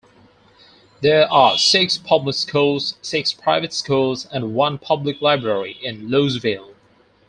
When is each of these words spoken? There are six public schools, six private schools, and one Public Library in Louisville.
There 1.01 1.31
are 1.31 1.59
six 1.59 1.99
public 1.99 2.35
schools, 2.35 2.97
six 3.03 3.33
private 3.33 3.71
schools, 3.71 4.25
and 4.25 4.55
one 4.55 4.79
Public 4.79 5.21
Library 5.21 5.77
in 5.83 6.07
Louisville. 6.09 6.73